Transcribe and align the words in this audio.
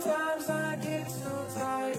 Sometimes 0.00 0.48
I 0.48 0.76
get 0.76 1.10
so 1.10 1.46
tired, 1.54 1.98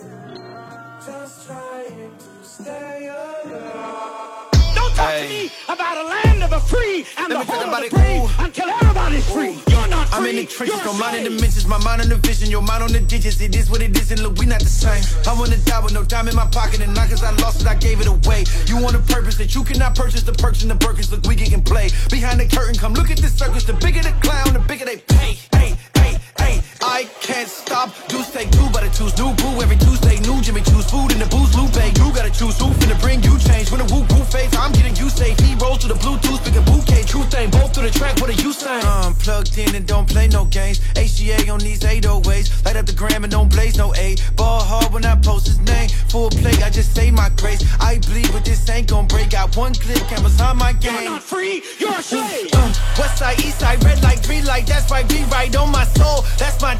just 1.05 1.45
trying 1.45 2.11
to 2.17 2.47
stay 2.47 3.07
alive. 3.07 4.49
Don't 4.73 4.95
talk 4.95 5.09
hey. 5.11 5.21
to 5.21 5.29
me 5.29 5.51
about 5.69 5.97
a 5.97 6.07
land 6.09 6.41
of 6.41 6.49
the 6.49 6.59
free 6.61 7.05
and 7.17 7.29
Let 7.29 7.45
the 7.45 7.51
home 7.53 7.69
of 7.71 7.83
the 7.83 7.89
brave 7.91 8.21
Ooh. 8.23 8.43
until 8.43 8.69
everybody's 8.69 9.31
free. 9.31 9.53
Ooh. 9.53 9.61
You're 9.69 9.87
not 9.87 10.07
free. 10.07 10.17
I'm 10.17 10.25
in 10.25 10.35
the 10.37 10.45
trenches, 10.47 10.83
no 10.83 10.93
mind 10.93 11.17
in 11.17 11.23
dimensions, 11.25 11.67
my 11.67 11.77
mind 11.77 12.01
on 12.01 12.09
the 12.09 12.15
vision, 12.15 12.49
your 12.49 12.63
mind 12.63 12.81
on 12.81 12.91
the 12.91 13.01
digits. 13.01 13.39
It 13.39 13.55
is 13.55 13.69
what 13.69 13.83
it 13.83 13.95
is, 13.95 14.09
and 14.09 14.23
look, 14.23 14.35
we 14.39 14.47
not 14.47 14.61
the 14.61 14.65
same. 14.65 15.03
I 15.27 15.37
wanna 15.37 15.57
die 15.57 15.83
with 15.83 15.93
no 15.93 16.03
dime 16.03 16.27
in 16.27 16.35
my 16.35 16.47
pocket, 16.47 16.81
and 16.81 16.95
not 16.95 17.07
cause 17.09 17.23
I 17.23 17.35
lost 17.37 17.61
it, 17.61 17.67
I 17.67 17.75
gave 17.75 18.01
it 18.01 18.07
away. 18.07 18.45
You 18.65 18.81
want 18.81 18.95
a 18.95 18.99
purpose 19.13 19.37
that 19.37 19.53
you 19.53 19.63
cannot 19.63 19.93
purchase, 19.93 20.23
the 20.23 20.33
perks 20.33 20.63
and 20.63 20.71
the 20.71 20.75
burgers, 20.75 21.11
look, 21.11 21.21
we 21.27 21.35
can 21.35 21.61
play. 21.61 21.89
Behind 22.09 22.39
the 22.39 22.47
curtain, 22.47 22.73
come 22.73 22.93
look 22.93 23.11
at 23.11 23.19
the 23.19 23.29
circus, 23.29 23.63
the 23.63 23.73
bigger 23.73 24.01
the 24.01 24.15
clown, 24.25 24.53
the 24.53 24.59
bigger 24.59 24.85
they 24.85 24.97
pay. 24.97 25.37
Hey, 25.53 25.77
hey. 25.93 26.00
I 26.83 27.05
can't 27.21 27.47
stop. 27.47 27.89
Juice 28.07 28.31
take 28.31 28.49
two, 28.51 28.67
but 28.73 28.83
I 28.83 28.89
choose 28.89 29.15
new 29.17 29.33
boo 29.35 29.61
every 29.61 29.77
Tuesday. 29.77 30.17
New 30.19 30.41
Jimmy 30.41 30.61
choose 30.61 30.89
food 30.89 31.11
in 31.11 31.19
the 31.19 31.27
booze, 31.27 31.55
Lupe. 31.55 31.75
You 31.97 32.11
gotta 32.13 32.31
choose 32.31 32.57
who 32.59 32.67
finna 32.81 32.99
bring 32.99 33.21
you 33.23 33.37
change. 33.37 33.69
When 33.69 33.85
the 33.85 33.93
whoop 33.93 34.11
whoop 34.11 34.27
fades, 34.27 34.55
I'm 34.57 34.71
getting 34.71 34.95
you 34.95 35.09
safe. 35.09 35.37
He 35.39 35.55
rolls 35.55 35.79
to 35.79 35.87
the 35.87 35.95
Bluetooth, 35.95 36.43
pick 36.43 36.55
a 36.55 36.61
bouquet. 36.61 37.03
Truth 37.03 37.35
ain't 37.35 37.51
both 37.51 37.71
to 37.73 37.81
the 37.81 37.91
track, 37.91 38.19
what 38.19 38.29
are 38.29 38.41
you 38.41 38.51
saying? 38.51 38.90
Plugged 39.31 39.57
in 39.59 39.75
and 39.75 39.87
don't 39.87 40.09
play 40.09 40.27
no 40.27 40.43
games. 40.43 40.81
HGA 40.95 41.49
on 41.49 41.61
these 41.61 41.79
808s. 41.79 42.65
Light 42.65 42.75
up 42.75 42.85
the 42.85 42.91
gram 42.91 43.23
and 43.23 43.31
don't 43.31 43.49
blaze 43.49 43.77
no 43.77 43.95
A. 43.95 44.17
Ball 44.35 44.61
hard 44.61 44.91
when 44.91 45.05
I 45.05 45.15
post 45.15 45.47
his 45.47 45.57
name. 45.61 45.87
Full 46.09 46.29
play, 46.31 46.51
I 46.61 46.69
just 46.69 46.93
say 46.93 47.11
my 47.11 47.29
grace. 47.37 47.63
I 47.79 47.99
bleed, 47.99 48.29
but 48.33 48.43
this 48.43 48.69
ain't 48.69 48.89
gon' 48.89 49.07
break. 49.07 49.29
Got 49.29 49.55
one 49.55 49.73
click, 49.73 50.03
cameras 50.09 50.41
on 50.41 50.57
my 50.57 50.71
You're 50.81 50.91
game. 50.91 51.05
not 51.05 51.23
free. 51.23 51.63
You're 51.79 51.95
a 51.95 52.03
slave. 52.03 52.49
Uh, 52.51 52.73
west 52.99 53.19
side, 53.19 53.39
east 53.39 53.61
side, 53.61 53.81
red 53.85 54.03
light, 54.03 54.21
green 54.23 54.43
light. 54.43 54.67
That's 54.67 54.91
right, 54.91 55.07
be 55.07 55.23
right 55.31 55.55
on 55.55 55.71
my 55.71 55.85
soul. 55.85 56.25
That's 56.37 56.61
my 56.61 56.75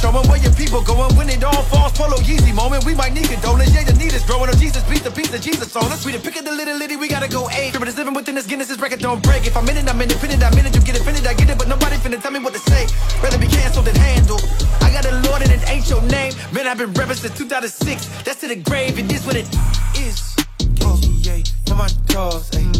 showing 0.00 0.26
where 0.30 0.38
your 0.38 0.52
people 0.54 0.80
going. 0.82 1.14
When 1.16 1.28
it 1.28 1.42
all 1.42 1.62
falls, 1.70 1.92
polo 1.92 2.16
Yeezy 2.22 2.54
moment. 2.54 2.84
We 2.84 2.94
might 2.94 3.12
need 3.12 3.28
condolences. 3.28 3.74
Yeah, 3.74 3.84
the 3.84 3.94
need 3.98 4.14
is 4.14 4.24
growing. 4.24 4.48
Oh, 4.48 4.56
Jesus, 4.56 4.82
piece 4.88 5.02
the 5.02 5.10
piece 5.10 5.32
of 5.34 5.40
Jesus 5.40 5.74
on 5.76 5.90
us. 5.90 6.06
We 6.06 6.12
the 6.12 6.18
pick 6.18 6.36
of 6.36 6.44
the 6.44 6.52
little 6.52 6.76
litty, 6.76 6.96
we 6.96 7.08
gotta 7.08 7.28
go 7.28 7.48
eight. 7.50 7.74
But 7.78 7.88
it's 7.88 7.98
living 7.98 8.14
within 8.14 8.34
this 8.34 8.46
Guinness, 8.46 8.68
this 8.68 8.78
record 8.78 9.00
don't 9.00 9.22
break. 9.22 9.46
If 9.46 9.56
I'm 9.56 9.68
in 9.68 9.76
it, 9.76 9.88
I'm 9.88 10.00
independent. 10.00 10.42
I'm 10.42 10.56
in 10.58 10.66
it, 10.66 10.74
you 10.74 10.80
get 10.82 10.98
offended, 10.98 11.26
I 11.26 11.34
get 11.34 11.50
it. 11.50 11.58
But 11.58 11.68
nobody 11.68 11.96
finna 11.96 12.20
tell 12.22 12.32
me 12.32 12.40
what 12.40 12.54
to 12.54 12.60
say. 12.60 12.86
Rather 13.22 13.38
be 13.38 13.48
canceled 13.48 13.86
than 13.86 13.96
handled. 13.96 14.42
I 14.80 14.92
got 14.92 15.04
a 15.04 15.14
Lord 15.26 15.42
and 15.42 15.50
it 15.50 15.62
ain't 15.68 15.88
your 15.90 16.02
name. 16.02 16.32
Man, 16.52 16.66
I've 16.66 16.78
been 16.78 16.92
rapping 16.94 17.16
since 17.16 17.36
2006. 17.36 18.22
That's 18.22 18.40
to 18.40 18.48
the 18.48 18.56
grave, 18.56 18.98
it 18.98 19.10
is 19.12 19.26
what 19.26 19.36
it 19.36 19.48
is. 19.96 20.34
HGA, 20.78 21.44
they're 21.66 21.76
my 21.76 21.90
dogs, 22.06 22.50
ayy. 22.50 22.70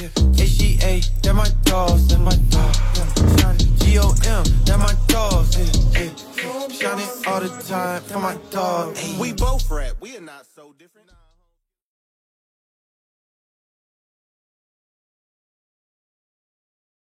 Yeah. 0.00 0.08
HGA, 0.44 1.22
they're 1.22 1.34
my 1.34 1.48
dogs, 1.64 2.06
they're 2.08 2.18
my 2.18 2.36
dogs. 2.50 2.78
Yeah. 2.96 3.56
G-O-M, 3.92 4.44
they're 4.64 4.78
my 4.78 4.94
dogs, 5.08 5.21
yeah. 7.02 7.30
All 7.32 7.40
the 7.40 7.48
time, 7.68 8.02
they're 8.08 8.18
my 8.18 8.36
dog. 8.50 8.96
We 9.18 9.32
both 9.32 9.70
rap. 9.70 9.96
We 10.00 10.16
are 10.16 10.20
not 10.20 10.46
so 10.54 10.74
different. 10.78 11.10